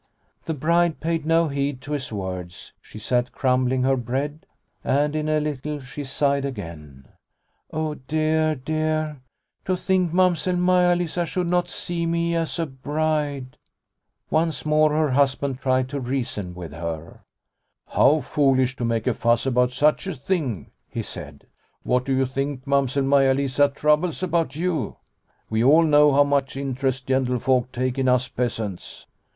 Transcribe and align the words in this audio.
The 0.45 0.55
bride 0.55 0.99
paid 0.99 1.27
no 1.27 1.47
heed 1.47 1.79
to 1.81 1.91
his 1.91 2.11
words. 2.11 2.73
She 2.81 2.97
sat 2.97 3.31
crumbling 3.31 3.83
her 3.83 3.95
bread, 3.95 4.47
and 4.83 5.15
in 5.15 5.29
a 5.29 5.39
little 5.39 5.79
she 5.79 6.03
sighed 6.05 6.43
again: 6.43 7.07
"Oh 7.71 7.93
dear, 7.93 8.55
dear, 8.55 9.21
to 9.65 9.77
think 9.77 10.11
Mamsell 10.11 10.55
Maia 10.55 10.95
Lisa 10.95 11.27
should 11.27 11.45
not 11.45 11.69
see 11.69 12.07
me 12.07 12.33
as 12.35 12.57
a 12.57 12.65
bride!" 12.65 13.57
Once 14.31 14.65
more 14.65 14.89
her 14.91 15.11
husband 15.11 15.59
tried 15.61 15.87
to 15.89 15.99
reason 15.99 16.55
with 16.55 16.71
her" 16.71 17.19
How 17.93 18.21
foolish 18.21 18.75
to 18.77 18.83
make 18.83 19.05
a 19.05 19.13
fuss 19.13 19.45
about 19.45 19.71
such 19.71 20.07
a 20.07 20.15
thing," 20.15 20.71
he 20.89 21.03
said." 21.03 21.45
What 21.83 22.05
do 22.05 22.13
you 22.15 22.25
think 22.25 22.65
Mam 22.65 22.87
sell 22.87 23.03
Maia 23.03 23.35
Lisa 23.35 23.69
troubles 23.69 24.23
about 24.23 24.55
you? 24.55 24.95
We 25.47 25.63
all 25.63 25.83
know 25.83 26.11
how 26.11 26.23
much 26.23 26.57
interest 26.57 27.05
gentlefolk 27.05 27.71
take 27.71 27.99
in 27.99 28.07
us 28.09 28.27
peasants 28.27 29.05